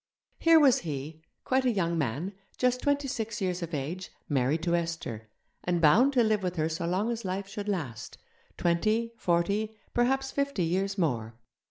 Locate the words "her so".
6.55-6.87